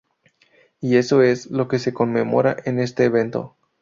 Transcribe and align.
Y 0.79 0.95
eso 0.95 1.21
es, 1.21 1.51
lo 1.51 1.67
que 1.67 1.77
se 1.77 1.93
conmemora 1.93 2.57
en 2.65 2.79
este 2.79 3.03
evento. 3.03 3.55